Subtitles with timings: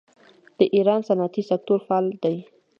[0.57, 2.35] د ایران صنعتي سکتور فعال دی.